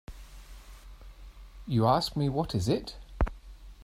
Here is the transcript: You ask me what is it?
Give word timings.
You 1.67 1.85
ask 1.85 2.15
me 2.17 2.27
what 2.27 2.55
is 2.55 2.67
it? 2.67 2.95